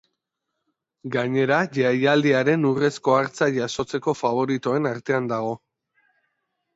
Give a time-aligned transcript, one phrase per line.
[1.15, 5.53] Gainera, jaialdiaren urrezko hartza jasotzeko faboritoen artean dago.